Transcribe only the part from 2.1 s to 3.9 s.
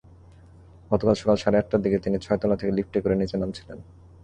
ছয়তলা থেকে লিফটে করে নিচে নামছিলেন।